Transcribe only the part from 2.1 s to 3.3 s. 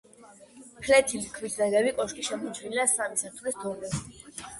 შემორჩენილია სამი